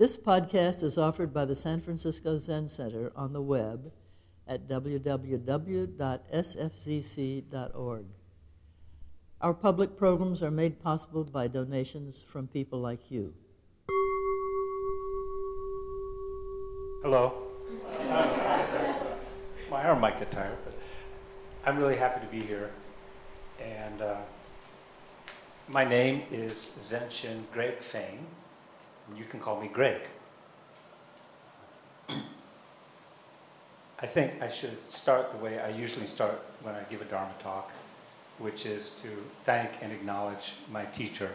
[0.00, 3.92] This podcast is offered by the San Francisco Zen Center on the web
[4.48, 5.26] at www.sfzc.org.
[9.42, 13.34] Our public programs are made possible by donations from people like you.
[17.02, 17.34] Hello.
[19.70, 20.72] My arm might get tired, but
[21.66, 22.70] I'm really happy to be here.
[23.62, 24.16] And uh,
[25.68, 28.26] my name is Zenshin Greg Fain,
[29.10, 30.00] and you can call me Greg.
[34.02, 37.34] I think I should start the way I usually start when I give a Dharma
[37.42, 37.70] talk,
[38.38, 39.08] which is to
[39.44, 41.30] thank and acknowledge my teacher,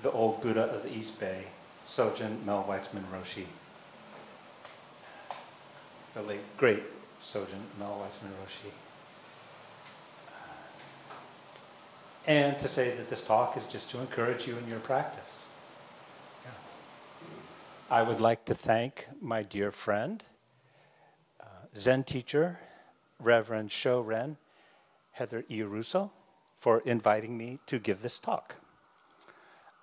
[0.00, 1.44] the old Buddha of the East Bay,
[1.84, 3.44] Sojun Mel Weitzman Roshi
[6.18, 6.82] the late, great
[7.22, 8.72] Sojun Mel Weitzman Roshi.
[12.26, 15.47] And to say that this talk is just to encourage you in your practice.
[17.90, 20.22] I would like to thank my dear friend,
[21.40, 22.60] uh, Zen teacher,
[23.18, 24.36] Reverend Sho Ren,
[25.12, 25.62] Heather E.
[25.62, 26.12] Russo,
[26.54, 28.56] for inviting me to give this talk.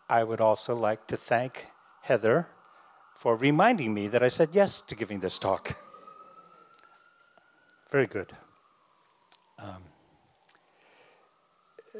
[0.08, 1.66] I would also like to thank
[2.02, 2.48] Heather
[3.18, 5.76] for reminding me that I said yes to giving this talk.
[7.92, 8.32] Very good.
[9.58, 9.82] Um,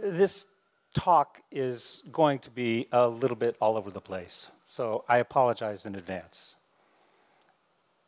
[0.04, 0.46] this
[0.94, 5.86] talk is going to be a little bit all over the place, so I apologize
[5.86, 6.56] in advance.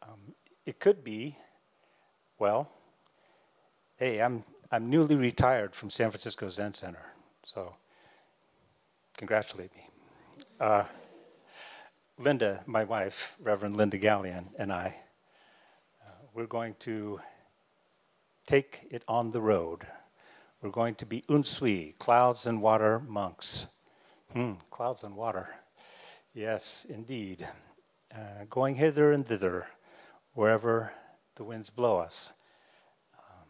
[0.02, 0.19] Um,
[0.66, 1.38] it could be,
[2.39, 2.69] well,
[3.97, 7.05] hey, I'm, I'm newly retired from San Francisco Zen Center,
[7.44, 7.75] so
[9.17, 9.89] congratulate me.
[10.59, 10.83] Uh,
[12.19, 14.95] Linda, my wife, Reverend Linda Gallion, and I,
[16.05, 17.19] uh, we're going to
[18.47, 19.85] take it on the road.
[20.61, 23.67] We're going to be unsui, clouds and water monks.
[24.33, 25.50] Hmm, clouds and water.
[26.38, 27.47] Yes, indeed.
[28.13, 29.66] Uh, going hither and thither,
[30.35, 30.94] wherever
[31.33, 32.31] the winds blow us,
[33.17, 33.47] um,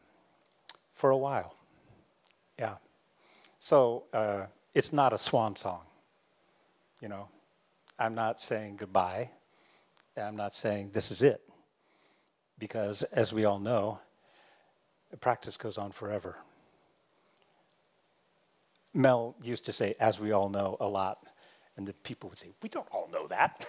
[0.93, 1.53] for a while.
[2.57, 2.75] Yeah.
[3.59, 5.81] So uh, it's not a swan song.
[7.01, 7.27] You know,
[7.99, 9.31] I'm not saying goodbye.
[10.15, 11.41] I'm not saying this is it.
[12.57, 13.99] Because as we all know,
[15.11, 16.37] the practice goes on forever.
[18.93, 21.17] Mel used to say, as we all know, a lot.
[21.77, 23.65] And the people would say, we don't all know that.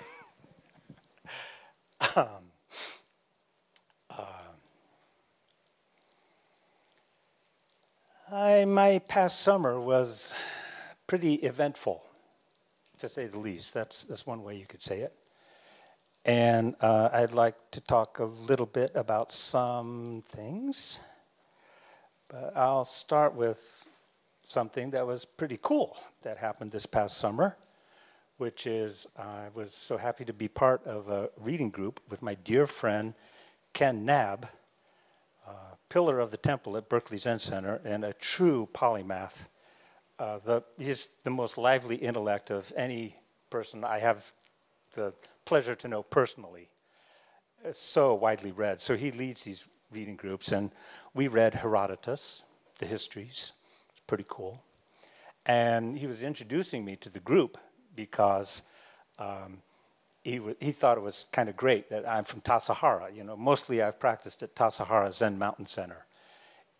[2.17, 2.27] um,
[4.11, 4.25] uh,
[8.33, 10.35] I, my past summer was
[11.07, 12.03] pretty eventful,
[12.99, 13.75] to say the least.
[13.75, 15.15] That's, that's one way you could say it.
[16.25, 21.01] And uh, I'd like to talk a little bit about some things.
[22.29, 23.87] But I'll start with
[24.43, 27.57] something that was pretty cool that happened this past summer,
[28.39, 32.35] which is I was so happy to be part of a reading group with my
[32.35, 33.15] dear friend
[33.73, 34.49] Ken Nab,
[35.47, 35.51] uh,
[35.89, 39.49] pillar of the temple at Berkeley Zen Center and a true polymath.
[40.19, 43.17] Uh, the, he's the most lively intellect of any
[43.51, 44.33] person I have
[44.95, 45.13] the
[45.45, 46.69] pleasure to know personally.
[47.65, 48.81] It's so widely read.
[48.81, 50.71] So he leads these reading groups, and
[51.15, 52.43] we read Herodotus,
[52.79, 53.53] the histories.
[53.91, 54.63] It's pretty cool.
[55.47, 57.59] And he was introducing me to the group
[57.99, 58.63] because
[59.19, 59.61] um,
[60.23, 63.15] he, he thought it was kind of great that I'm from Tassajara.
[63.15, 66.07] You know, mostly I've practiced at Tassajara Zen Mountain Center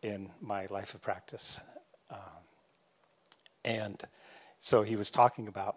[0.01, 1.59] in my life of practice.
[2.09, 2.45] Um,
[3.65, 4.01] and
[4.61, 5.75] so he was talking about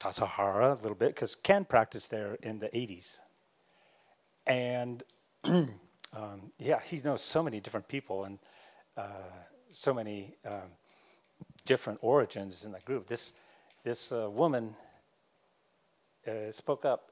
[0.00, 3.20] Tassajara a little bit because Ken practiced there in the 80s.
[4.48, 5.04] And
[5.44, 8.40] um, yeah, he knows so many different people and
[8.96, 9.30] uh,
[9.70, 10.72] so many um,
[11.64, 13.06] different origins in that group.
[13.06, 13.34] This
[13.84, 14.74] this uh, woman
[16.26, 17.10] uh, spoke up.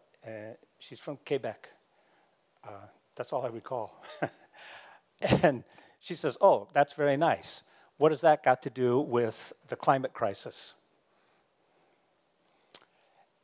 [0.79, 1.69] she's from Quebec.
[2.65, 4.03] Uh, that's all I recall.
[5.21, 5.63] and
[6.01, 7.63] she says, "Oh, that's very nice.
[7.99, 10.75] What has that got to do with the climate crisis?"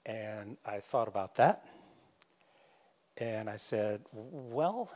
[0.09, 1.67] And I thought about that.
[3.19, 4.91] And I said, well,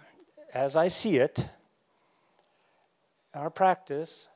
[0.54, 1.46] as I see it,
[3.34, 4.28] our practice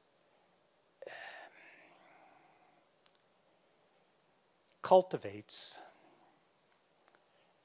[4.86, 5.78] cultivates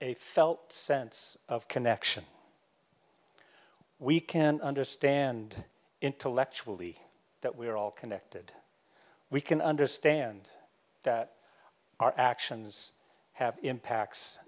[0.02, 2.24] a felt sense of connection.
[4.00, 5.54] We can understand
[6.02, 6.98] intellectually
[7.42, 8.52] that we're all connected.
[9.30, 10.50] We can understand
[11.04, 11.34] that
[12.00, 12.92] our actions
[13.34, 14.40] have impacts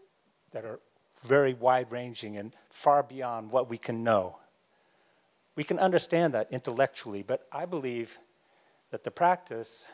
[0.49, 0.79] that are
[1.27, 4.39] very wide ranging and far beyond what we can know.
[5.55, 8.17] We can understand that intellectually, but I believe
[8.89, 9.85] that the practice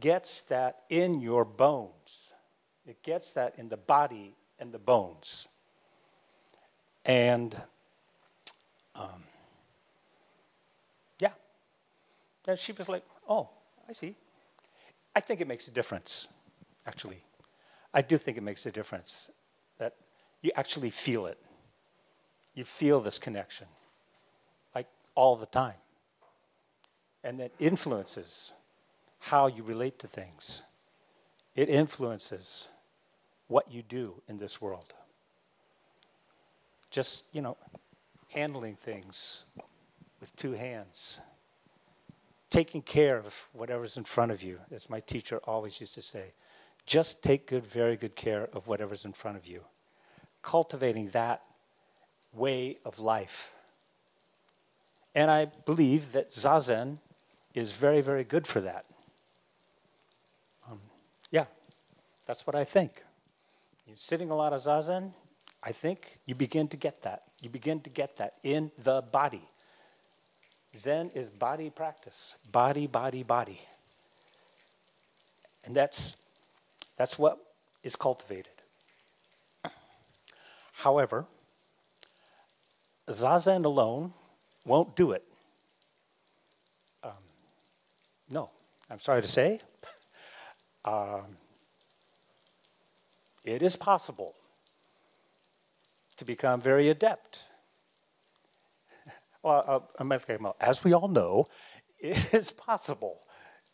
[0.00, 2.32] gets that in your bones.
[2.86, 5.48] It gets that in the body and the bones.
[7.04, 7.54] And
[8.94, 9.24] um,
[11.18, 11.32] yeah.
[12.46, 13.48] And she was like, oh,
[13.88, 14.14] I see.
[15.16, 16.28] I think it makes a difference,
[16.86, 17.22] actually.
[17.92, 19.30] I do think it makes a difference
[19.78, 19.94] that
[20.42, 21.38] you actually feel it.
[22.54, 23.66] You feel this connection,
[24.74, 25.74] like all the time.
[27.22, 28.52] And that influences
[29.24, 30.62] how you relate to things.
[31.56, 32.68] It influences
[33.48, 34.92] what you do in this world.
[36.90, 37.56] Just, you know,
[38.28, 39.44] handling things
[40.20, 41.20] with two hands,
[42.50, 46.32] taking care of whatever's in front of you, as my teacher always used to say.
[46.84, 49.62] Just take good, very good care of whatever's in front of you.
[50.42, 51.42] Cultivating that
[52.34, 53.54] way of life.
[55.14, 56.98] And I believe that Zazen
[57.54, 58.84] is very, very good for that.
[60.70, 60.80] Um,
[61.30, 61.44] yeah,
[62.26, 63.02] that's what I think.
[63.86, 65.12] You're sitting a lot of Zazen,
[65.62, 67.22] I think you begin to get that.
[67.40, 69.42] You begin to get that in the body.
[70.76, 73.60] Zen is body practice, body, body, body.
[75.64, 76.16] And that's,
[76.96, 77.38] that's what
[77.82, 78.52] is cultivated.
[80.74, 81.26] However,
[83.08, 84.12] Zazen alone
[84.66, 85.24] won't do it.
[87.02, 87.12] Um,
[88.30, 88.50] no,
[88.90, 89.60] I'm sorry to say.
[90.86, 91.38] Um,
[93.44, 94.34] it is possible
[96.16, 97.44] to become very adept.
[99.42, 101.48] Well, uh, as we all know,
[101.98, 103.20] it is possible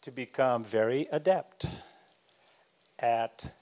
[0.02, 1.66] to become very adept
[2.98, 3.52] at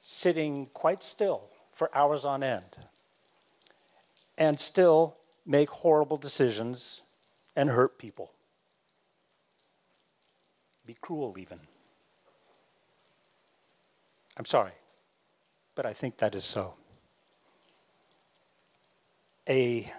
[0.00, 2.76] sitting quite still for hours on end
[4.36, 7.02] and still make horrible decisions
[7.56, 8.30] and hurt people.
[10.86, 11.58] Be cruel, even.
[14.36, 14.72] I'm sorry,
[15.74, 16.74] but I think that is so
[19.48, 19.92] a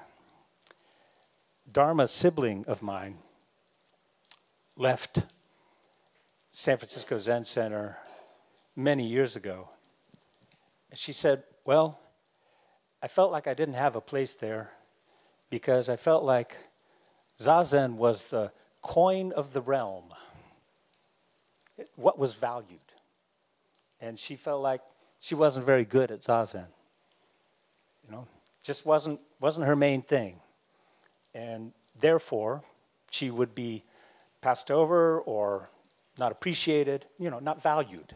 [1.71, 3.17] Dharma sibling of mine
[4.77, 5.19] left
[6.49, 7.97] San Francisco Zen Center
[8.75, 9.69] many years ago.
[10.89, 11.99] And she said, Well,
[13.01, 14.71] I felt like I didn't have a place there
[15.49, 16.57] because I felt like
[17.39, 18.51] Zazen was the
[18.81, 20.05] coin of the realm,
[21.95, 22.79] what was valued.
[23.99, 24.81] And she felt like
[25.25, 26.67] she wasn't very good at Zazen.
[28.05, 28.27] You know,
[28.61, 30.35] just wasn't, wasn't her main thing.
[31.33, 32.61] And therefore,
[33.09, 33.83] she would be
[34.41, 35.67] passed over or
[36.19, 38.13] not appreciated, you know, not valued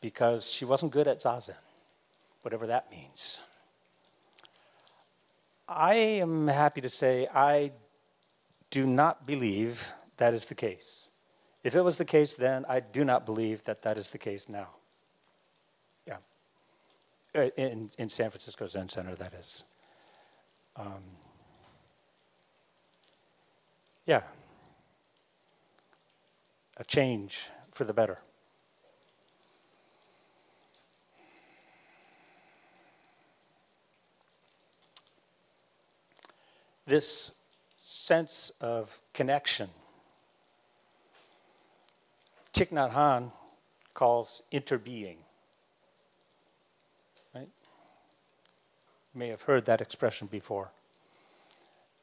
[0.00, 1.56] because she wasn't good at zazen,
[2.40, 3.40] whatever that means.
[5.68, 7.72] I am happy to say I
[8.70, 11.10] do not believe that is the case.
[11.62, 14.48] If it was the case then, I do not believe that that is the case
[14.48, 14.68] now.
[17.38, 19.62] Uh, in, in San Francisco Zen Center, that is.
[20.74, 21.04] Um,
[24.06, 24.22] yeah,
[26.78, 28.18] a change for the better.
[36.86, 37.34] This
[37.84, 39.68] sense of connection,
[42.52, 43.30] Thich Nhat Hanh
[43.94, 45.18] calls interbeing.
[49.18, 50.70] May have heard that expression before.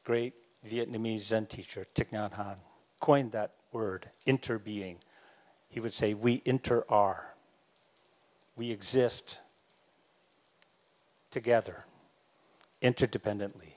[0.04, 0.34] Great
[0.68, 2.58] Vietnamese Zen teacher Thich Nhat Hanh
[3.00, 4.98] coined that word, interbeing.
[5.70, 7.34] He would say, We inter are.
[8.58, 9.40] We exist
[11.32, 11.86] together,
[12.82, 13.74] interdependently.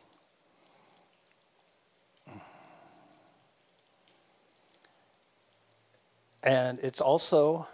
[6.43, 7.67] And it's also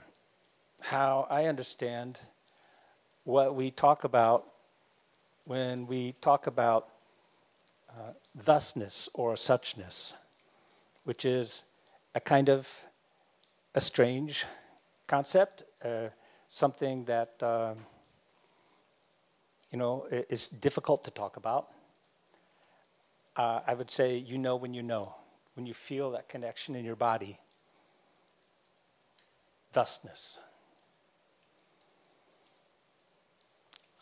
[0.80, 2.20] how I understand
[3.24, 4.46] what we talk about
[5.44, 6.88] when we talk about
[7.90, 10.14] uh, thusness or suchness,
[11.04, 11.64] which is
[12.14, 12.68] a kind of
[13.74, 14.46] a strange
[15.06, 16.08] concept, uh,
[16.48, 17.74] something that uh,
[19.70, 21.68] you know is difficult to talk about.
[23.36, 25.14] Uh, I would say you know when you know,
[25.54, 27.38] when you feel that connection in your body.
[29.72, 30.38] Thusness.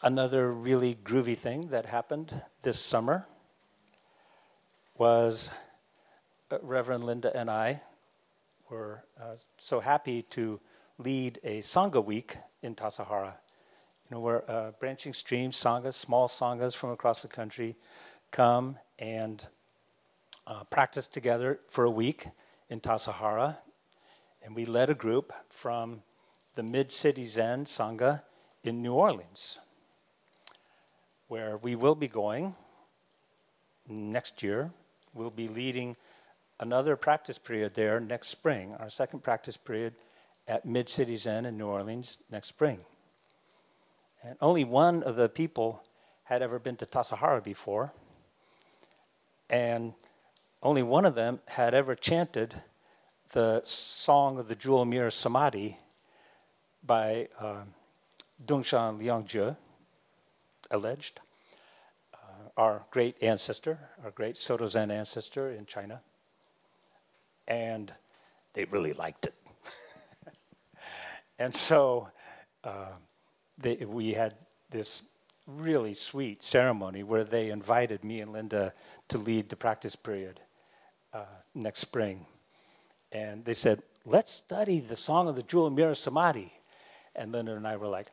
[0.04, 3.24] Another really groovy thing that happened this summer
[4.98, 5.52] was
[6.50, 7.82] uh, Reverend Linda and I
[8.68, 10.58] were uh, so happy to
[10.98, 13.34] lead a Sangha week in Tassajara.
[14.10, 17.76] You know, where uh, branching streams, Sanghas, small Sanghas from across the country
[18.32, 19.46] come and
[20.48, 22.26] uh, practice together for a week
[22.68, 23.56] in Tassajara.
[24.42, 26.02] And we led a group from
[26.54, 28.22] the Mid City Zen Sangha
[28.64, 29.60] in New Orleans,
[31.32, 32.54] where we will be going
[33.88, 34.70] next year.
[35.14, 35.96] We'll be leading
[36.60, 39.94] another practice period there next spring, our second practice period
[40.46, 42.80] at Mid City Zen in New Orleans next spring.
[44.22, 45.82] And only one of the people
[46.24, 47.94] had ever been to Tassajara before,
[49.48, 49.94] and
[50.62, 52.56] only one of them had ever chanted
[53.30, 55.78] the song of the Jewel Mirror Samadhi
[56.84, 57.62] by uh,
[58.44, 59.56] Dongshan Liangjie,
[60.72, 61.20] alleged,
[62.14, 66.00] uh, our great ancestor, our great Soto Zen ancestor in China.
[67.46, 67.92] And
[68.54, 69.34] they really liked it.
[71.38, 72.08] and so
[72.64, 72.92] uh,
[73.58, 74.34] they, we had
[74.70, 75.08] this
[75.46, 78.72] really sweet ceremony where they invited me and Linda
[79.08, 80.40] to lead the practice period
[81.12, 81.24] uh,
[81.54, 82.26] next spring.
[83.10, 86.52] And they said, let's study the Song of the Jewel Mirror Samadhi.
[87.14, 88.08] And Linda and I were like,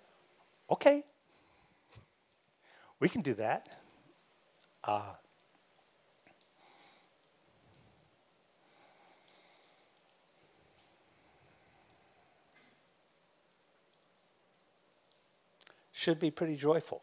[0.70, 1.04] okay,
[3.00, 3.68] we can do that.
[4.84, 5.14] Uh,
[15.92, 17.02] should be pretty joyful.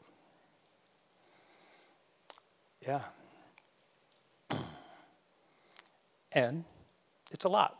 [2.86, 3.02] Yeah.
[6.32, 6.64] and
[7.30, 7.78] it's a lot.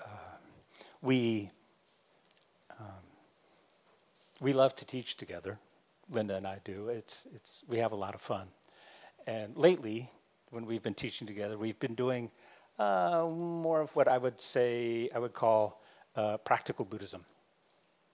[0.00, 0.08] Uh,
[1.00, 1.50] we
[2.78, 2.86] um,
[4.40, 5.58] we love to teach together.
[6.10, 6.88] Linda and I do.
[6.88, 8.48] It's it's we have a lot of fun.
[9.26, 10.10] And lately,
[10.50, 12.30] when we've been teaching together, we've been doing
[12.78, 15.82] uh, more of what I would say I would call
[16.14, 17.24] uh, practical Buddhism.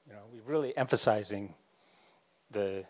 [0.07, 1.55] You know, we're really emphasizing
[2.51, 2.85] the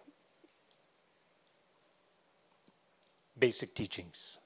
[3.38, 4.38] basic teachings,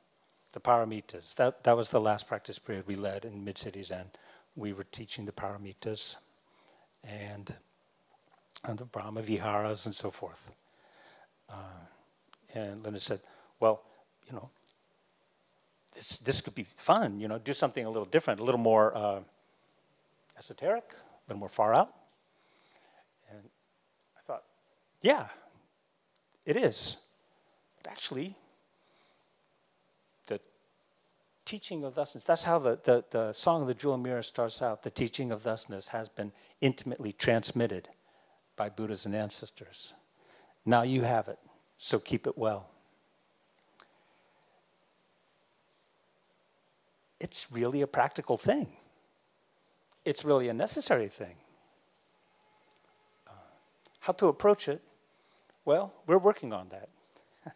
[0.53, 1.35] the paramitas.
[1.35, 4.09] That, that was the last practice period we led in Mid Cities, and
[4.55, 6.17] we were teaching the paramitas
[7.05, 7.55] and,
[8.67, 10.51] and the Brahma Viharas and so forth.
[11.49, 11.55] Uh,
[12.55, 13.21] and Linda said,
[13.61, 13.83] Well,
[14.27, 14.51] you know,
[15.95, 18.97] this, this could be fun, you know, do something a little different, a little more
[18.97, 19.21] uh,
[20.39, 21.93] esoteric, a little more far out.
[23.31, 23.41] And
[24.17, 24.43] I thought,
[25.01, 25.29] yeah,
[26.45, 26.97] it is.
[27.83, 28.35] But actually,
[30.27, 30.41] the
[31.45, 32.25] teaching of thusness.
[32.25, 34.83] That's how the, the, the Song of the Jewel Mirror starts out.
[34.83, 37.89] The teaching of thusness has been intimately transmitted
[38.57, 39.93] by Buddhas and ancestors.
[40.65, 41.39] Now you have it,
[41.79, 42.69] so keep it well.
[47.21, 48.69] It's really a practical thing.
[50.05, 51.37] It's really a necessary thing.
[53.27, 53.33] Uh,
[54.01, 54.83] how to approach it?
[55.65, 56.89] Well, we're working on that.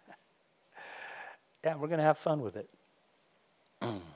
[1.64, 2.68] yeah, we're going to have fun with it.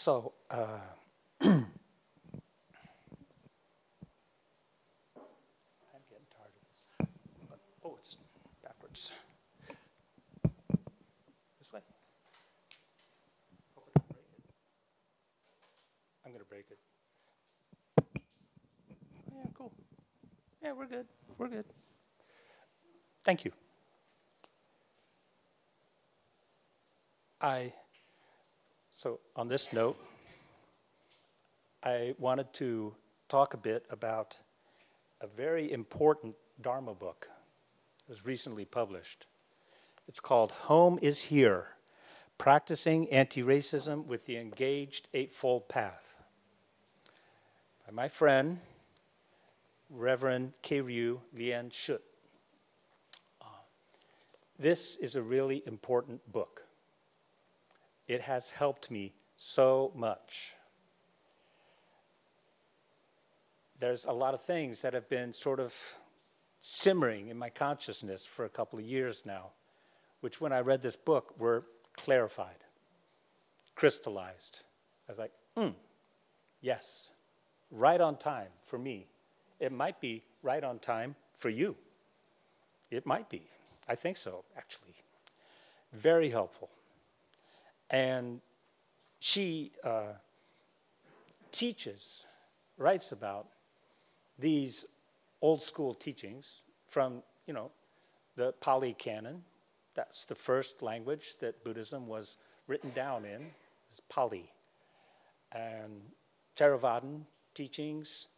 [0.00, 0.80] so, uh,
[1.42, 1.66] I'm
[6.08, 7.08] getting tired of this.
[7.50, 8.16] But, oh, it's
[8.64, 9.12] backwards.
[11.58, 11.80] This way.
[16.24, 16.78] I'm going to break it.
[19.30, 19.70] Yeah, cool.
[20.62, 21.06] Yeah, we're good.
[21.36, 21.66] We're good.
[23.22, 23.52] Thank you.
[27.42, 27.74] I,
[29.00, 29.96] so on this note,
[31.82, 32.94] I wanted to
[33.30, 34.38] talk a bit about
[35.22, 37.26] a very important Dharma book.
[37.30, 39.24] that was recently published.
[40.06, 41.68] It's called Home is Here
[42.36, 46.16] Practicing Anti Racism with the Engaged Eightfold Path
[47.86, 48.60] by my friend,
[49.88, 52.02] Reverend Keiryu Liên Shutt.
[53.40, 53.46] Uh,
[54.58, 56.64] this is a really important book.
[58.10, 60.56] It has helped me so much.
[63.78, 65.72] There's a lot of things that have been sort of
[66.60, 69.50] simmering in my consciousness for a couple of years now,
[70.22, 71.62] which when I read this book were
[71.96, 72.64] clarified,
[73.76, 74.64] crystallized.
[75.08, 75.68] I was like, hmm,
[76.60, 77.12] yes,
[77.70, 79.06] right on time for me
[79.60, 81.76] it might be right on time for you.
[82.90, 83.42] It might be.
[83.86, 84.96] I think so, actually.
[85.92, 86.70] Very helpful.
[87.90, 88.40] And
[89.18, 90.14] she uh,
[91.52, 92.26] teaches,
[92.78, 93.48] writes about
[94.38, 94.86] these
[95.42, 97.70] old school teachings from, you know,
[98.36, 99.42] the Pali Canon.
[99.94, 103.46] That's the first language that Buddhism was written down in,
[103.92, 104.50] is Pali.
[105.52, 106.00] And
[106.56, 107.22] Theravadan
[107.54, 108.28] teachings,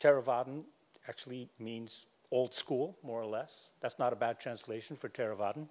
[0.00, 0.62] Theravadan
[1.08, 3.70] actually means old school, more or less.
[3.80, 5.68] That's not a bad translation for Theravadan.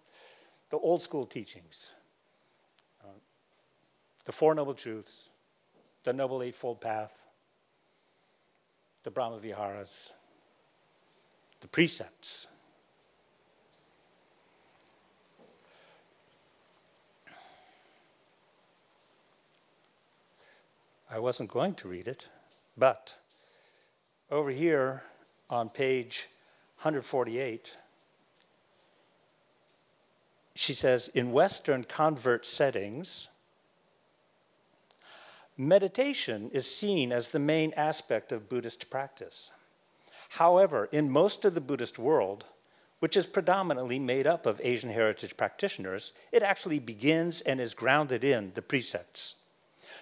[0.69, 1.93] the old school teachings,
[4.27, 5.29] the Four Noble Truths,
[6.03, 7.13] the Noble Eightfold Path,
[9.03, 10.11] the Brahma Viharas,
[11.61, 12.47] the precepts.
[21.09, 22.27] I wasn't going to read it,
[22.77, 23.15] but
[24.29, 25.03] over here
[25.49, 26.27] on page
[26.79, 27.77] 148,
[30.53, 33.29] she says in Western convert settings,
[35.57, 39.49] meditation is seen as the main aspect of Buddhist practice.
[40.29, 42.45] However, in most of the Buddhist world,
[42.99, 48.23] which is predominantly made up of Asian heritage practitioners, it actually begins and is grounded
[48.23, 49.35] in the precepts.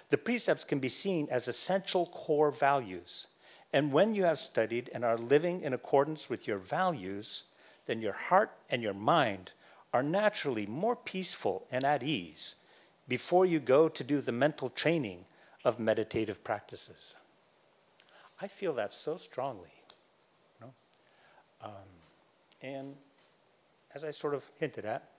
[0.10, 3.28] The precepts can be seen as essential core values.
[3.72, 7.44] And when you have studied and are living in accordance with your values,
[7.86, 9.52] then your heart and your mind
[9.94, 12.56] are naturally more peaceful and at ease
[13.08, 15.26] before you go to do the mental training
[15.66, 17.18] of meditative practices.
[18.42, 19.74] I feel that so strongly.
[20.60, 20.74] You know?
[21.62, 21.72] um,
[22.62, 22.96] and
[23.94, 25.10] as I sort of hinted at,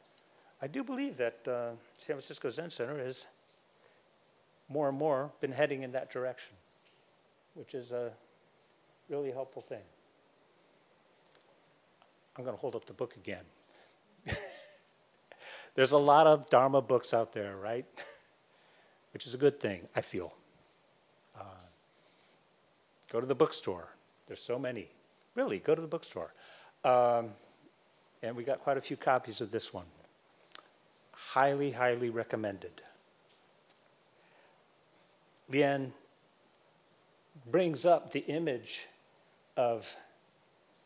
[0.62, 3.26] I do believe that uh, San Francisco Zen Center has
[4.68, 6.54] more and more been heading in that direction,
[7.54, 8.12] which is a
[9.08, 9.82] really helpful thing.
[12.36, 13.44] I'm going to hold up the book again.
[15.74, 17.86] There's a lot of Dharma books out there, right?
[19.16, 20.34] Which is a good thing, I feel.
[21.34, 21.64] Uh,
[23.10, 23.88] go to the bookstore.
[24.26, 24.90] There's so many.
[25.34, 26.34] Really, go to the bookstore.
[26.84, 27.30] Um,
[28.22, 29.86] and we got quite a few copies of this one.
[31.12, 32.82] Highly, highly recommended.
[35.48, 35.94] Lien
[37.50, 38.86] brings up the image
[39.56, 39.96] of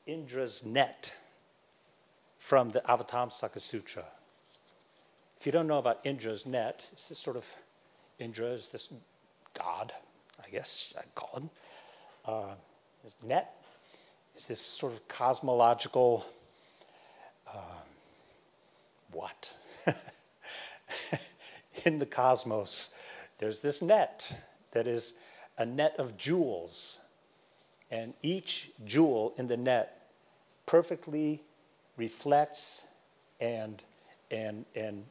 [0.07, 1.13] Indra's net
[2.39, 4.05] from the Avatamsaka Sutra.
[5.41, 7.45] If you don't know about Indra's net, it's this sort of
[8.21, 8.93] Indra is this
[9.59, 9.93] god,
[10.45, 11.51] I guess I'd call him.
[12.25, 12.55] Uh,
[13.03, 13.55] his net
[14.37, 16.27] is this sort of cosmological
[17.49, 17.81] uh,
[19.13, 19.53] what?
[21.85, 22.95] In the cosmos,
[23.39, 24.37] there's this net
[24.73, 25.15] that is
[25.59, 26.99] a net of jewels,
[27.91, 30.09] and each jewel in the net
[30.67, 31.43] perfectly
[31.97, 32.83] reflects
[33.41, 33.83] and,
[34.31, 35.05] and, and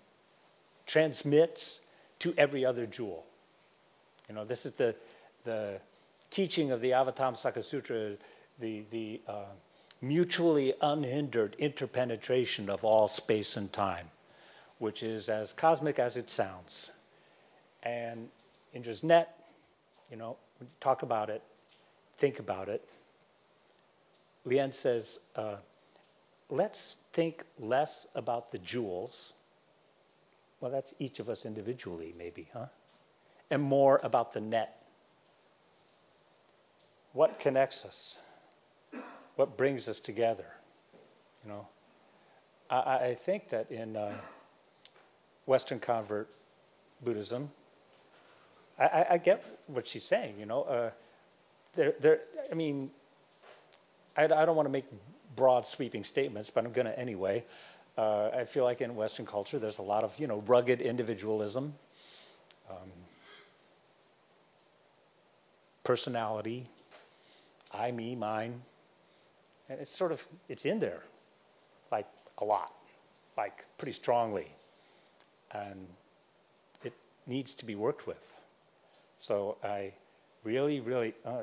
[0.86, 1.82] transmits
[2.20, 3.26] to every other jewel.
[4.28, 4.96] You know, this is the,
[5.44, 5.80] the
[6.30, 8.14] teaching of the Avatamsaka Sutra,
[8.60, 9.46] the, the uh,
[10.02, 14.08] mutually unhindered interpenetration of all space and time,
[14.78, 16.92] which is as cosmic as it sounds.
[17.84, 18.30] And
[18.74, 19.40] Indra's net,
[20.12, 20.38] you know,
[20.80, 21.42] talk about it,
[22.18, 22.88] think about it.
[24.46, 25.56] Lien says, uh,
[26.50, 29.34] let's think less about the jewels.
[30.62, 32.68] Well, that's each of us individually, maybe, huh?
[33.50, 34.84] And more about the net.
[37.14, 38.18] What connects us?
[39.36, 40.46] What brings us together?
[41.44, 41.68] You know,
[42.70, 44.12] I, I think that in uh,
[45.46, 46.30] Western convert
[47.02, 47.50] Buddhism,
[48.78, 50.36] I, I, get what she's saying.
[50.40, 50.92] You know, uh,
[51.76, 52.20] there, there.
[52.52, 52.92] I mean,
[54.16, 54.86] I, I don't want to make
[55.36, 57.46] broad sweeping statements, but I'm going to anyway.
[58.00, 61.74] Uh, I feel like in Western culture, there's a lot of you know rugged individualism,
[62.70, 62.92] um,
[65.84, 66.66] personality,
[67.74, 68.62] I, me, mine,
[69.68, 71.04] and it's sort of it's in there,
[71.92, 72.08] like
[72.38, 72.74] a lot,
[73.36, 74.48] like pretty strongly,
[75.52, 75.86] and
[76.86, 76.94] it
[77.28, 78.34] needs to be worked with.
[79.18, 79.92] So I
[80.46, 81.42] really, really, uh,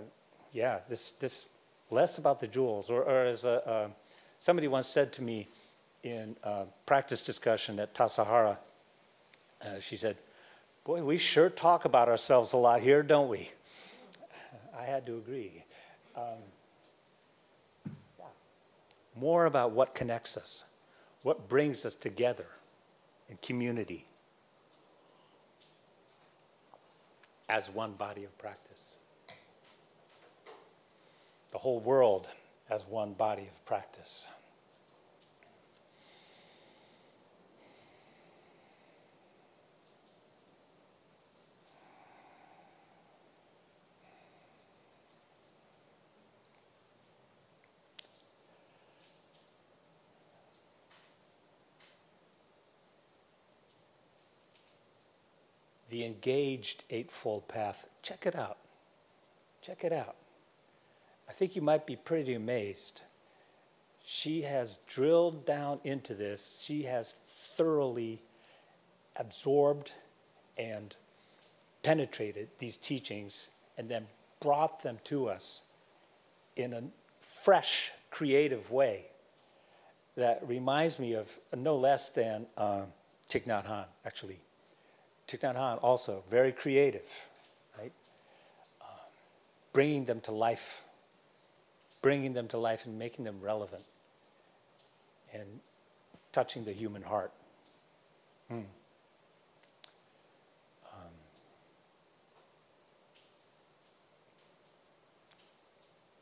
[0.54, 1.50] yeah, this this
[1.90, 3.88] less about the jewels, or, or as a, uh,
[4.38, 5.48] somebody once said to me
[6.06, 8.56] in a practice discussion at Tassajara,
[9.64, 10.16] uh, she said,
[10.84, 13.50] Boy, we sure talk about ourselves a lot here, don't we?
[14.78, 15.64] I had to agree.
[16.14, 16.22] Um,
[18.18, 18.26] yeah.
[19.16, 20.64] More about what connects us,
[21.22, 22.46] what brings us together
[23.28, 24.06] in community
[27.48, 28.66] as one body of practice
[31.56, 32.28] the whole world
[32.68, 34.26] as one body of practice.
[55.96, 57.88] The engaged Eightfold Path.
[58.02, 58.59] Check it out.
[59.62, 60.16] Check it out.
[61.26, 63.00] I think you might be pretty amazed.
[64.04, 66.62] she has drilled down into this.
[66.62, 68.20] She has thoroughly
[69.16, 69.92] absorbed
[70.59, 70.94] and
[71.82, 74.06] penetrated these teachings and then
[74.40, 75.62] brought them to us
[76.56, 76.82] in a
[77.42, 79.06] fresh, creative way
[80.14, 82.82] that reminds me of no less than uh,
[83.30, 84.40] Thich Nhat Hanh, actually.
[85.28, 87.08] Thich Nhat Hanh also very creative,
[87.78, 87.92] right?
[88.80, 88.84] Uh,
[89.72, 90.82] bringing them to life,
[92.00, 93.84] bringing them to life and making them relevant,
[95.32, 95.60] and
[96.32, 97.32] touching the human heart.
[98.48, 98.60] Hmm.
[100.92, 101.14] Um,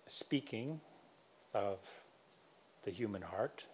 [0.07, 0.81] speaking
[1.53, 1.79] of
[2.85, 3.67] the human heart.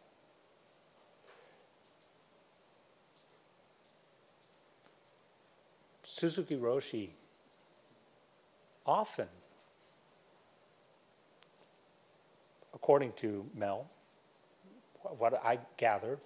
[6.11, 7.11] Suzuki Roshi
[8.85, 9.29] often,
[12.75, 13.89] according to Mel,
[15.03, 16.19] what I gather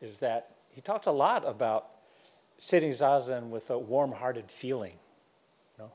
[0.00, 1.88] is that he talked a lot about
[2.56, 4.96] sitting zazen with a warm-hearted feeling.
[5.76, 5.92] You know?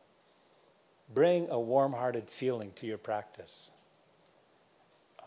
[1.13, 3.69] Bring a warm-hearted feeling to your practice.
[5.19, 5.23] Uh,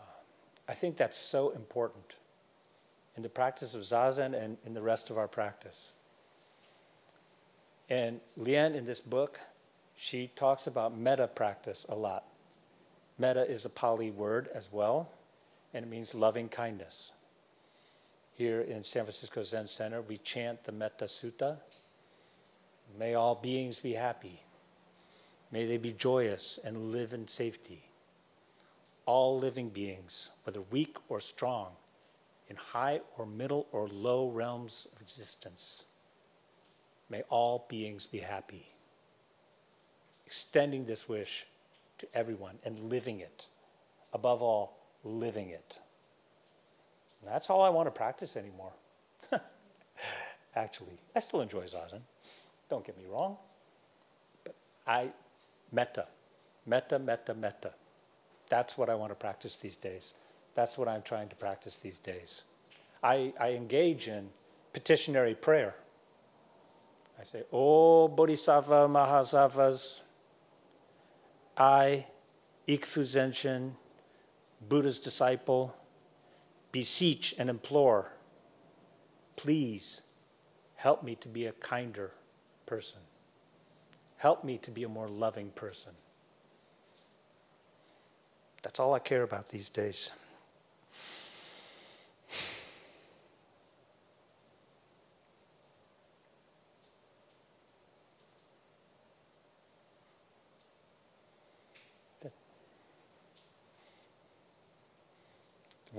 [0.67, 2.17] I think that's so important
[3.17, 5.93] in the practice of zazen and in the rest of our practice.
[7.89, 9.39] And Lien, in this book,
[9.95, 12.23] she talks about metta practice a lot.
[13.17, 15.09] Metta is a Pali word as well,
[15.73, 17.11] and it means loving kindness.
[18.35, 21.57] Here in San Francisco Zen Center, we chant the Metta Sutta.
[22.97, 24.39] May all beings be happy.
[25.51, 27.83] May they be joyous and live in safety.
[29.05, 31.71] All living beings, whether weak or strong,
[32.49, 35.85] in high or middle or low realms of existence,
[37.09, 38.67] May all beings be happy.
[40.25, 41.47] Extending this wish
[41.97, 43.47] to everyone and living it.
[44.13, 45.79] Above all, living it.
[47.21, 48.71] And that's all I want to practice anymore.
[50.55, 52.01] Actually, I still enjoy Zazen.
[52.69, 53.37] Don't get me wrong.
[54.43, 54.55] But
[54.87, 55.11] I,
[55.71, 56.07] metta,
[56.65, 57.73] metta, metta, metta.
[58.49, 60.13] That's what I want to practice these days.
[60.55, 62.43] That's what I'm trying to practice these days.
[63.03, 64.29] I, I engage in
[64.73, 65.75] petitionary prayer.
[67.19, 70.01] I say, Oh, Bodhisattva Mahasattvas,
[71.57, 72.05] I,
[72.67, 73.71] Ikfu Zenshin,
[74.67, 75.75] Buddha's disciple,
[76.71, 78.11] beseech and implore,
[79.35, 80.01] please
[80.75, 82.11] help me to be a kinder
[82.65, 82.99] person.
[84.17, 85.91] Help me to be a more loving person.
[88.61, 90.11] That's all I care about these days.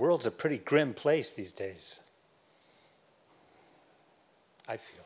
[0.01, 1.99] World's a pretty grim place these days.
[4.67, 5.05] I feel.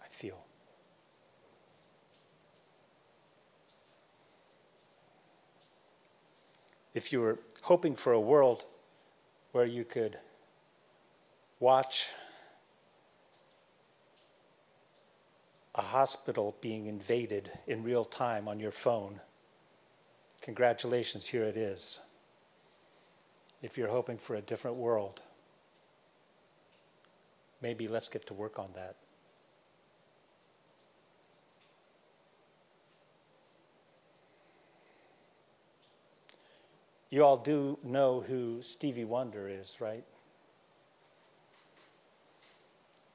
[0.00, 0.38] I feel.
[6.94, 8.64] If you were hoping for a world
[9.50, 10.16] where you could
[11.58, 12.10] watch
[15.74, 19.20] a hospital being invaded in real time on your phone
[20.48, 21.98] Congratulations, here it is.
[23.60, 25.20] If you're hoping for a different world,
[27.60, 28.96] maybe let's get to work on that.
[37.10, 40.04] You all do know who Stevie Wonder is, right?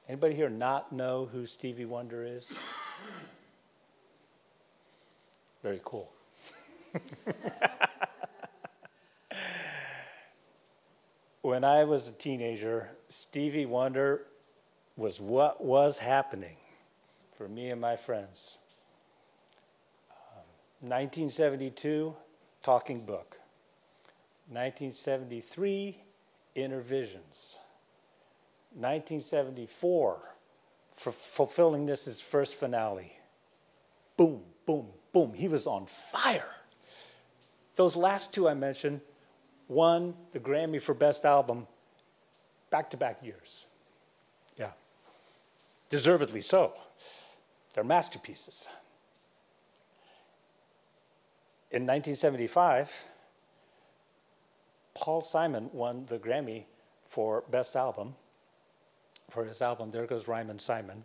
[0.08, 2.56] Anybody here not know who Stevie Wonder is?
[5.64, 6.13] Very cool.
[11.42, 14.22] when I was a teenager, Stevie Wonder
[14.96, 16.56] was what was happening
[17.32, 18.58] for me and my friends.
[20.10, 20.44] Um,
[20.80, 22.14] 1972,
[22.62, 23.36] Talking Book.
[24.48, 25.98] 1973,
[26.54, 27.58] Inner Visions.
[28.74, 30.20] 1974,
[30.96, 33.12] for Fulfillingness' First Finale.
[34.16, 35.32] Boom, boom, boom.
[35.34, 36.63] He was on fire.
[37.76, 39.00] Those last two I mentioned
[39.68, 41.66] won the Grammy for Best Album
[42.70, 43.66] back to back years.
[44.56, 44.70] Yeah.
[45.90, 46.74] Deservedly so.
[47.74, 48.68] They're masterpieces.
[51.70, 53.04] In 1975,
[54.94, 56.64] Paul Simon won the Grammy
[57.08, 58.14] for Best Album
[59.30, 61.02] for his album There Goes Rhymin' Simon.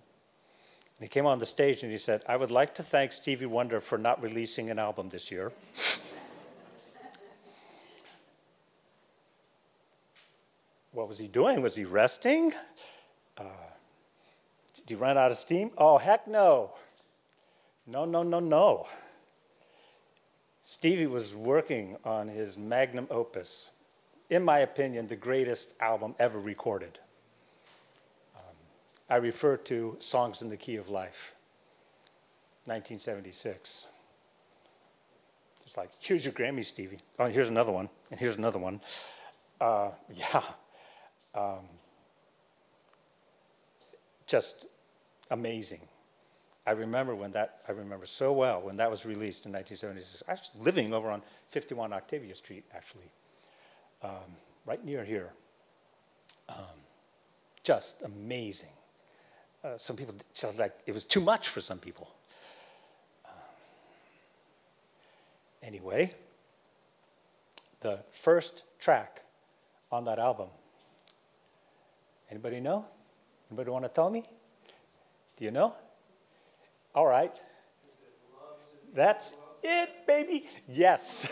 [0.97, 3.47] And he came on the stage and he said, I would like to thank Stevie
[3.47, 5.51] Wonder for not releasing an album this year.
[11.09, 11.61] was he doing?
[11.63, 12.53] Was he resting?
[13.35, 13.43] Uh,
[14.75, 15.71] did he run out of steam?
[15.75, 16.75] Oh, heck no.
[17.87, 18.87] No, no, no, no.
[20.61, 23.71] Stevie was working on his magnum opus,
[24.29, 26.99] in my opinion, the greatest album ever recorded.
[28.35, 28.43] Um,
[29.09, 31.33] I refer to Songs in the Key of Life,
[32.65, 33.87] 1976.
[35.65, 36.99] It's like, here's your Grammy, Stevie.
[37.17, 38.79] Oh, here's another one, and here's another one.
[39.59, 40.43] Uh, yeah.
[41.35, 41.65] Um,
[44.27, 44.67] just
[45.31, 45.81] amazing.
[46.67, 50.23] I remember when that, I remember so well when that was released in 1976.
[50.27, 53.09] I was living over on 51 Octavia Street, actually,
[54.03, 55.31] um, right near here.
[56.49, 56.79] Um,
[57.63, 58.69] just amazing.
[59.63, 60.15] Uh, some people
[60.57, 62.07] like it was too much for some people.
[63.25, 63.31] Um,
[65.63, 66.13] anyway,
[67.81, 69.23] the first track
[69.91, 70.47] on that album,
[72.29, 72.85] anybody know?
[73.49, 74.23] Anybody want to tell me?
[75.37, 75.73] Do you know?
[76.93, 77.33] All right.
[78.93, 80.47] That's it, baby.
[80.67, 81.27] Yes.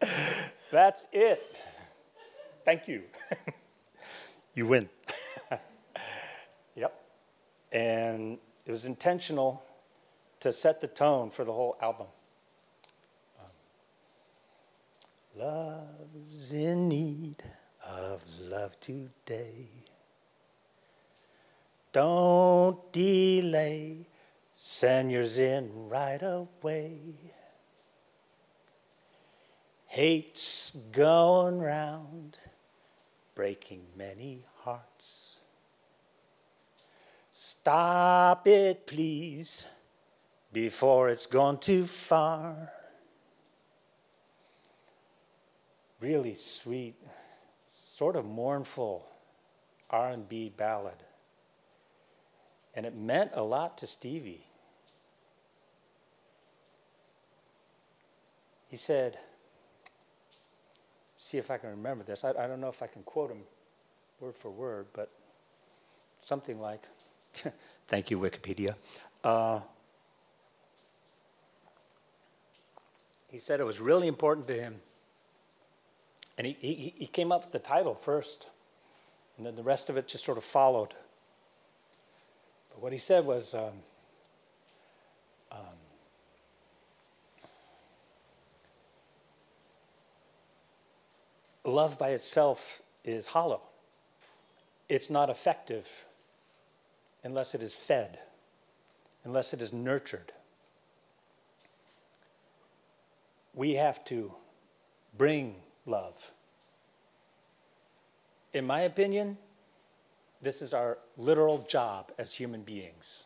[0.70, 1.56] That's it.
[2.64, 3.02] Thank you.
[4.54, 4.88] you win.
[6.76, 7.00] yep.
[7.72, 9.62] And it was intentional
[10.40, 12.08] to set the tone for the whole album.
[13.38, 13.46] Um,
[15.36, 17.42] love's in need
[17.88, 19.68] of love today.
[21.92, 24.06] Don't delay,
[24.52, 26.98] send yours in right away.
[29.86, 32.36] Hate's going round,
[33.34, 35.40] breaking many hearts.
[37.30, 39.64] Stop it, please,
[40.52, 42.72] before it's gone too far.
[46.00, 46.96] Really sweet,
[47.96, 49.06] sort of mournful
[49.88, 51.02] R&B ballad.
[52.74, 54.44] And it meant a lot to Stevie.
[58.68, 59.16] He said,
[61.16, 62.22] see if I can remember this.
[62.22, 63.44] I, I don't know if I can quote him
[64.20, 65.10] word for word, but
[66.20, 66.82] something like,
[67.88, 68.74] thank you, Wikipedia.
[69.24, 69.60] Uh,
[73.28, 74.82] he said it was really important to him.
[76.38, 78.48] And he, he, he came up with the title first,
[79.36, 80.94] and then the rest of it just sort of followed.
[82.70, 83.72] But what he said was um,
[85.50, 85.58] um,
[91.64, 93.62] love by itself is hollow.
[94.88, 96.04] It's not effective
[97.24, 98.18] unless it is fed,
[99.24, 100.32] unless it is nurtured.
[103.54, 104.32] We have to
[105.16, 106.32] bring love.
[108.52, 109.38] In my opinion,
[110.42, 113.24] this is our literal job as human beings.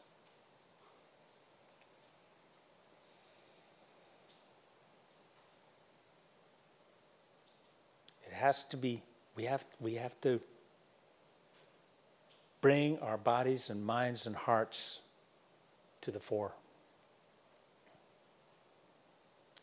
[8.26, 9.02] It has to be,
[9.34, 10.40] we have, we have to
[12.60, 15.00] bring our bodies and minds and hearts
[16.02, 16.52] to the fore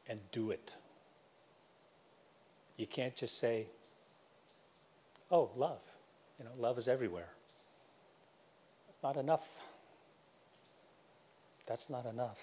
[0.07, 0.75] and do it.
[2.77, 3.67] You can't just say,
[5.31, 5.81] oh, love.
[6.39, 7.29] You know, love is everywhere.
[8.87, 9.49] That's not enough.
[11.65, 12.39] That's not enough.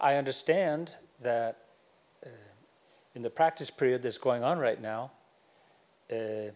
[0.00, 0.90] I understand
[1.22, 1.58] that
[2.24, 2.28] uh,
[3.14, 5.12] in the practice period that's going on right now,
[6.12, 6.50] uh,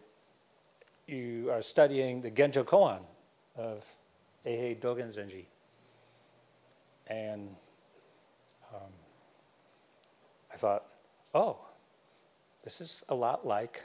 [1.07, 3.01] you are studying the Genjo Koan
[3.57, 3.85] of
[4.47, 5.45] Eihei Dogen Zenji.
[7.07, 7.49] And
[8.75, 8.91] um,
[10.53, 10.85] I thought,
[11.35, 11.59] oh,
[12.62, 13.83] this is a lot like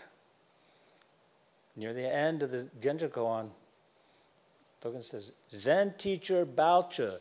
[1.75, 3.49] near the end of the Genjo Koan,
[4.83, 7.19] Dogen says, Zen teacher Baoche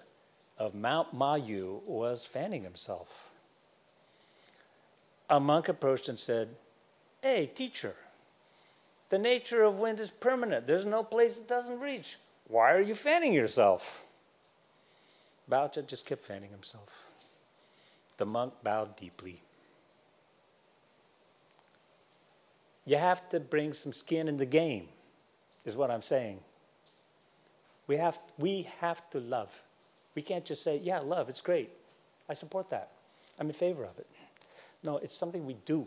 [0.59, 3.31] of Mount Mayu was fanning himself.
[5.29, 6.49] A monk approached and said,
[7.23, 7.95] Hey, teacher,
[9.09, 10.67] the nature of wind is permanent.
[10.67, 12.17] There's no place it doesn't reach.
[12.49, 14.05] Why are you fanning yourself?
[15.51, 17.05] Baoche just kept fanning himself.
[18.17, 19.43] The monk bowed deeply.
[22.87, 24.89] You have to bring some skin in the game,
[25.65, 26.39] is what I'm saying.
[27.89, 29.63] We have, we have to love.
[30.15, 31.71] We can't just say, yeah, love, it's great.
[32.29, 32.93] I support that.
[33.39, 34.07] I'm in favor of it.
[34.83, 35.87] No, it's something we do,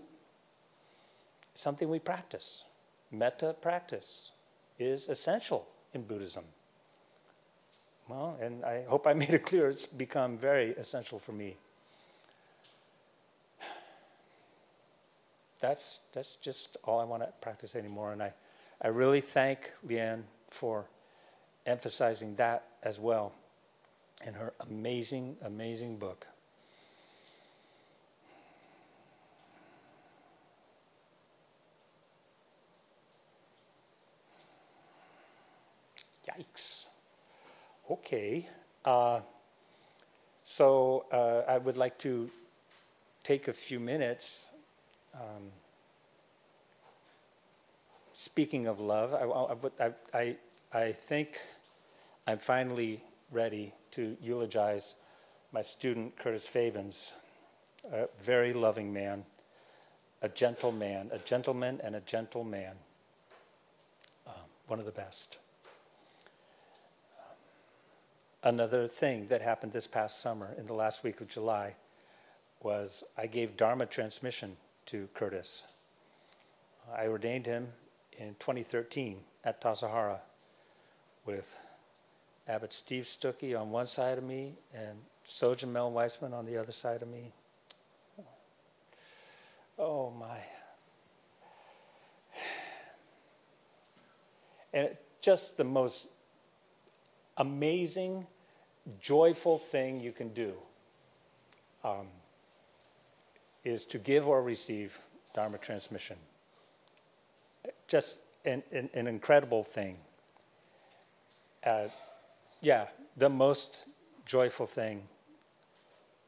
[1.55, 2.63] something we practice.
[3.11, 4.31] Metta practice
[4.77, 6.43] is essential in Buddhism.
[8.07, 11.55] Well, and I hope I made it clear, it's become very essential for me.
[15.59, 18.13] That's, that's just all I want to practice anymore.
[18.13, 18.33] And I,
[18.81, 20.85] I really thank Lien for
[21.65, 23.33] emphasizing that as well
[24.25, 26.27] in her amazing, amazing book.
[36.27, 36.85] Yikes.
[37.89, 38.47] Okay.
[38.85, 39.21] Uh,
[40.43, 42.29] so uh, I would like to
[43.23, 44.47] take a few minutes.
[45.13, 45.51] Um,
[48.13, 50.35] speaking of love, I, I, I,
[50.71, 51.39] I think
[52.27, 54.95] I'm finally ready to eulogize
[55.51, 57.13] my student, Curtis Fabens,
[57.91, 59.25] a very loving man,
[60.21, 62.75] a gentle man, a gentleman and a gentle man,
[64.27, 64.31] uh,
[64.67, 65.37] one of the best.
[68.43, 71.75] Another thing that happened this past summer, in the last week of July,
[72.61, 74.55] was I gave Dharma transmission
[74.89, 75.65] to Curtis.
[76.97, 77.67] I ordained him
[78.17, 80.17] in 2013 at Tassajara
[81.27, 81.59] with
[82.47, 84.97] Abbot Steve Stücky on one side of me and
[85.27, 87.31] Sojun Mel Weitsman on the other side of me.
[89.77, 90.39] Oh my.
[94.73, 96.07] And it's just the most
[97.37, 98.25] amazing,
[98.99, 100.53] joyful thing you can do
[101.83, 102.07] um,
[103.63, 104.97] is to give or receive
[105.33, 106.17] Dharma transmission.
[107.87, 109.97] Just an, an, an incredible thing.
[111.63, 111.87] Uh,
[112.61, 113.87] yeah, the most
[114.25, 115.03] joyful thing.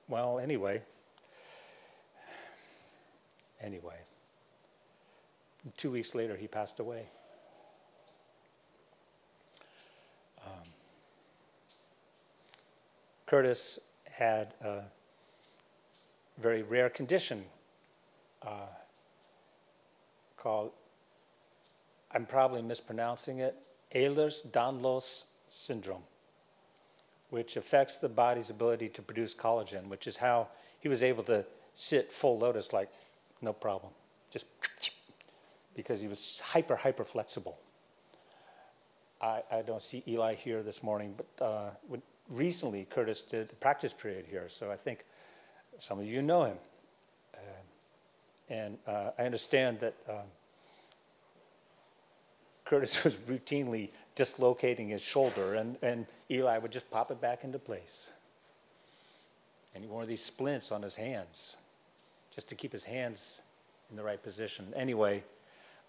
[0.07, 0.81] Well, anyway.
[3.61, 3.97] Anyway.
[5.77, 7.05] Two weeks later, he passed away.
[13.31, 14.81] Curtis had a
[16.41, 17.45] very rare condition
[18.41, 18.67] uh,
[20.37, 20.71] called,
[22.11, 23.55] I'm probably mispronouncing it,
[23.95, 26.03] Ehlers-Danlos syndrome,
[27.29, 30.47] which affects the body's ability to produce collagen, which is how
[30.79, 32.89] he was able to sit full lotus like
[33.41, 33.93] no problem,
[34.31, 34.45] just
[35.75, 37.57] because he was hyper, hyper flexible.
[39.21, 41.69] I, I don't see Eli here this morning, but uh,
[42.29, 45.05] recently Curtis did a practice period here, so I think
[45.81, 46.57] some of you know him.
[47.33, 47.39] Uh,
[48.49, 50.27] and uh, I understand that um,
[52.65, 57.57] Curtis was routinely dislocating his shoulder, and, and Eli would just pop it back into
[57.57, 58.11] place.
[59.73, 61.57] And he wore these splints on his hands
[62.35, 63.41] just to keep his hands
[63.89, 64.71] in the right position.
[64.75, 65.23] Anyway,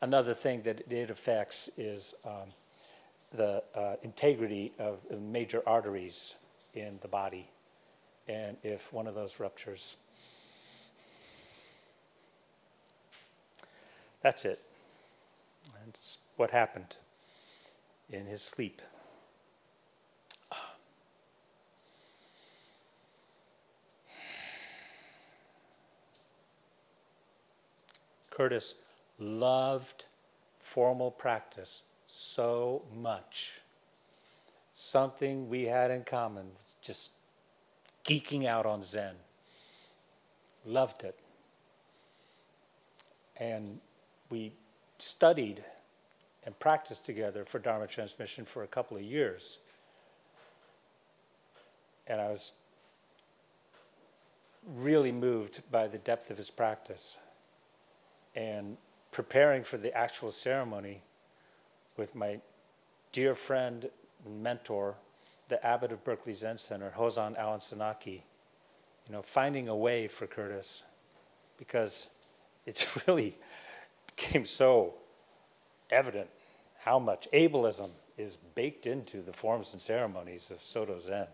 [0.00, 2.48] another thing that it affects is um,
[3.32, 6.36] the uh, integrity of major arteries
[6.74, 7.46] in the body.
[8.28, 9.96] And if one of those ruptures,
[14.22, 14.60] that's it.
[15.84, 16.96] That's what happened
[18.10, 18.80] in his sleep.
[28.30, 28.76] Curtis
[29.18, 30.06] loved
[30.58, 33.60] formal practice so much.
[34.72, 37.10] Something we had in common, just
[38.04, 39.14] geeking out on Zen.
[40.64, 41.18] Loved it.
[43.36, 43.80] And
[44.30, 44.52] we
[44.98, 45.64] studied
[46.44, 49.58] and practiced together for Dharma transmission for a couple of years.
[52.06, 52.52] And I was
[54.76, 57.18] really moved by the depth of his practice.
[58.34, 58.76] And
[59.10, 61.02] preparing for the actual ceremony,
[61.96, 62.40] with my
[63.12, 63.88] dear friend
[64.24, 64.94] and mentor,
[65.52, 70.26] the abbot of Berkeley Zen Center, Hozan Alan Senauke, you know, finding a way for
[70.26, 70.82] Curtis
[71.58, 72.08] because
[72.64, 73.36] it's really
[74.06, 74.94] became so
[75.90, 76.30] evident
[76.78, 81.26] how much ableism is baked into the forms and ceremonies of Soto Zen,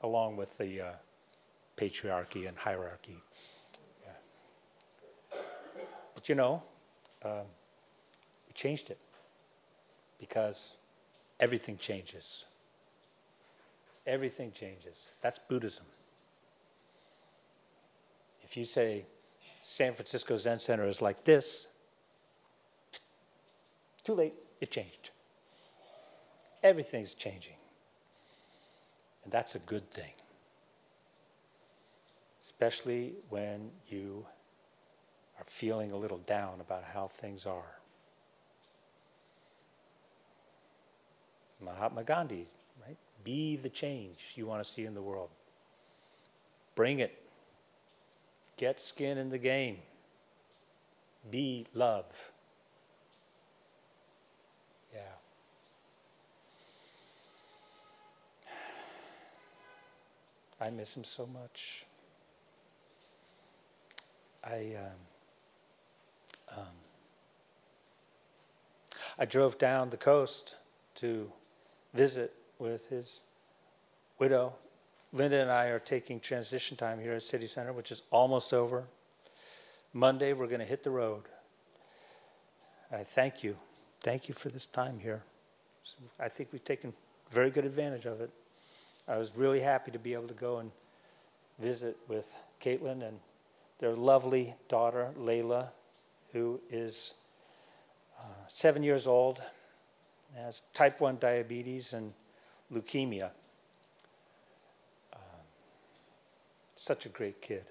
[0.00, 0.90] along with the uh,
[1.76, 3.22] patriarchy and hierarchy.
[4.04, 5.38] Yeah.
[6.16, 6.64] But you know,
[7.24, 7.46] um,
[8.54, 8.98] changed it
[10.18, 10.77] because
[11.40, 12.44] everything changes.
[14.06, 15.12] Everything changes.
[15.20, 15.84] That's Buddhism.
[18.42, 19.04] If you say
[19.60, 21.68] San Francisco Zen Center is like this,
[24.02, 25.10] too late, it changed.
[26.62, 27.56] Everything's changing.
[29.24, 30.12] And that's a good thing.
[32.40, 34.24] Especially when you
[35.38, 37.77] are feeling a little down about how things are.
[41.64, 42.46] Mahatma Gandhi,
[42.86, 42.96] right?
[43.24, 45.30] Be the change you want to see in the world.
[46.74, 47.20] Bring it.
[48.56, 49.78] Get skin in the game.
[51.30, 52.32] Be love.
[54.94, 55.00] Yeah.
[60.60, 61.84] I miss him so much.
[64.44, 66.64] I um, um,
[69.18, 70.54] I drove down the coast
[70.96, 71.30] to
[71.94, 73.22] visit with his
[74.18, 74.54] widow.
[75.12, 78.84] Linda and I are taking transition time here at City Center, which is almost over.
[79.92, 81.22] Monday, we're going to hit the road.
[82.90, 83.56] And I thank you.
[84.00, 85.22] Thank you for this time here.
[86.20, 86.92] I think we've taken
[87.30, 88.30] very good advantage of it.
[89.06, 90.70] I was really happy to be able to go and
[91.58, 93.18] visit with Caitlin and
[93.78, 95.68] their lovely daughter, Layla,
[96.32, 97.14] who is
[98.20, 99.40] uh, seven years old,
[100.36, 102.12] has type 1 diabetes and
[102.72, 103.30] leukemia.
[105.12, 105.20] Um,
[106.74, 107.64] such a great kid.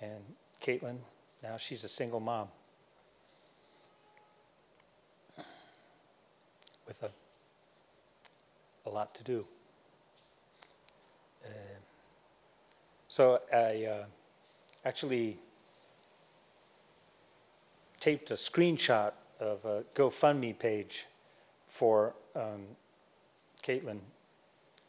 [0.00, 0.22] And
[0.60, 0.98] Caitlin,
[1.42, 2.48] now she's a single mom
[6.86, 7.10] with a,
[8.86, 9.46] a lot to do.
[11.44, 11.48] Uh,
[13.08, 14.04] so I uh,
[14.84, 15.38] actually
[18.00, 21.06] taped a screenshot of a GoFundMe page
[21.68, 22.62] for um,
[23.62, 23.98] Caitlin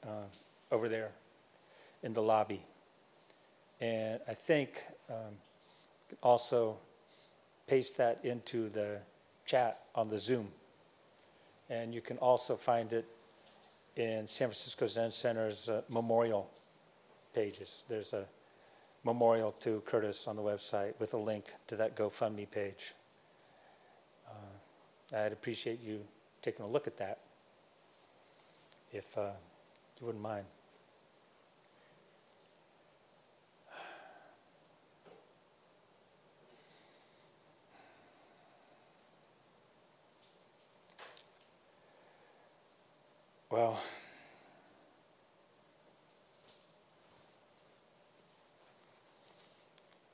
[0.06, 0.28] uh,
[0.72, 1.12] over there
[2.04, 2.62] in the lobby.
[3.82, 5.34] And I think um,
[6.22, 6.78] also
[7.68, 9.00] paste that into the
[9.46, 10.48] chat on the Zoom.
[11.70, 13.06] And you can also find it
[13.96, 16.50] in San Francisco Zen Center's uh, memorial
[17.34, 17.84] pages.
[17.90, 18.26] There's a
[19.04, 22.94] memorial to Curtis on the website with a link to that GoFundMe page.
[25.16, 26.02] I'd appreciate you
[26.42, 27.20] taking a look at that
[28.92, 29.30] if uh,
[30.00, 30.46] you wouldn't mind.
[43.50, 43.80] Well,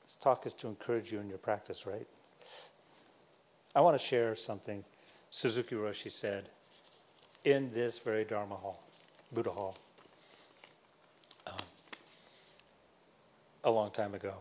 [0.04, 2.06] this talk is to encourage you in your practice, right?
[3.74, 4.84] I want to share something
[5.30, 6.44] Suzuki Roshi said
[7.44, 8.82] in this very Dharma hall,
[9.32, 9.76] Buddha hall,
[11.46, 11.54] um,
[13.64, 14.34] a long time ago.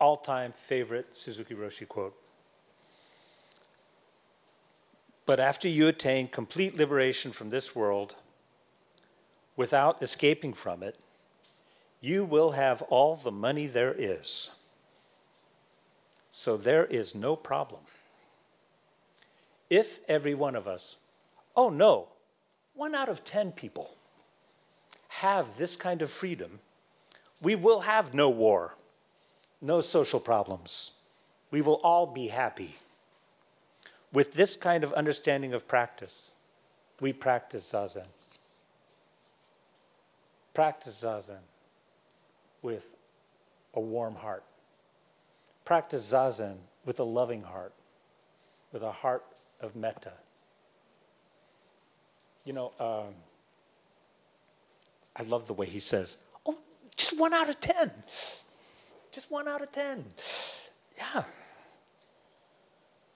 [0.00, 2.16] All time favorite Suzuki Roshi quote.
[5.26, 8.16] But after you attain complete liberation from this world,
[9.56, 10.98] without escaping from it,
[12.00, 14.50] you will have all the money there is.
[16.32, 17.82] So there is no problem.
[19.72, 20.98] If every one of us,
[21.56, 22.08] oh no,
[22.74, 23.90] one out of 10 people
[25.08, 26.60] have this kind of freedom,
[27.40, 28.74] we will have no war,
[29.62, 30.90] no social problems.
[31.50, 32.74] We will all be happy.
[34.12, 36.32] With this kind of understanding of practice,
[37.00, 38.08] we practice Zazen.
[40.52, 41.44] Practice Zazen
[42.60, 42.94] with
[43.72, 44.44] a warm heart.
[45.64, 47.72] Practice Zazen with a loving heart,
[48.70, 49.24] with a heart
[49.62, 50.12] of metta.
[52.44, 53.14] You know, um,
[55.16, 56.58] I love the way he says, oh,
[56.96, 57.90] just one out of 10.
[59.12, 60.04] Just one out of 10.
[60.98, 61.24] Yeah.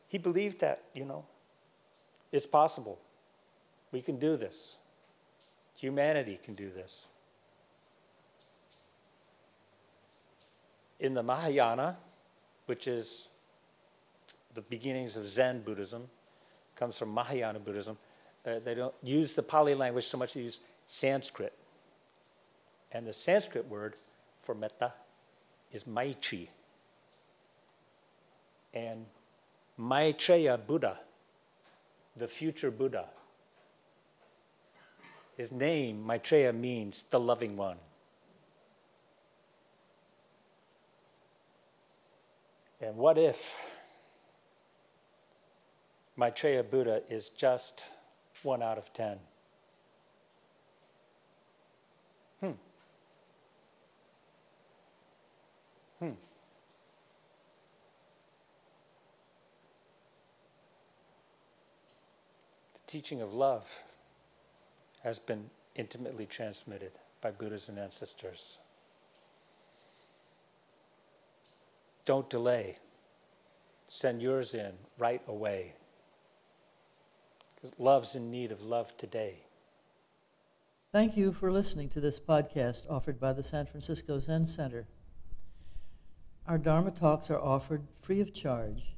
[0.09, 1.25] He believed that, you know,
[2.31, 2.99] it's possible.
[3.93, 4.77] We can do this.
[5.77, 7.07] Humanity can do this.
[11.01, 11.97] In the Mahayana,
[12.67, 13.29] which is
[14.55, 16.09] the beginnings of Zen Buddhism,
[16.77, 17.97] comes from Mahayana Buddhism.
[18.47, 21.53] Uh, they don't use the Pali language so much, they use Sanskrit.
[22.93, 23.95] And the Sanskrit word
[24.43, 24.93] for metta
[25.73, 26.49] is Maitri.
[28.73, 29.07] And
[29.77, 30.99] Maitreya Buddha,
[32.17, 33.07] the future Buddha.
[35.37, 37.77] His name, Maitreya, means the loving one.
[42.81, 43.57] And what if
[46.17, 47.85] Maitreya Buddha is just
[48.43, 49.19] one out of ten?
[52.41, 52.53] Hmm.
[55.99, 56.07] Hmm.
[56.07, 56.15] The
[62.87, 63.71] teaching of love
[65.03, 68.57] has been intimately transmitted by Buddhas and ancestors.
[72.07, 72.79] Don't delay.
[73.89, 75.75] Send yours in right away.
[77.57, 79.41] Because love's in need of love today.
[80.93, 84.87] Thank you for listening to this podcast offered by the San Francisco Zen Center.
[86.47, 88.95] Our Dharma talks are offered free of charge,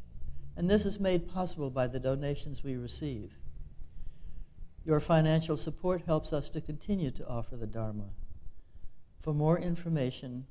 [0.54, 3.32] and this is made possible by the donations we receive.
[4.84, 8.10] Your financial support helps us to continue to offer the Dharma.
[9.18, 10.46] For more information,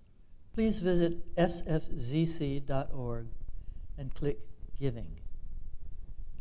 [0.53, 3.27] please visit sfzc.org
[3.97, 4.39] and click
[4.79, 5.19] Giving.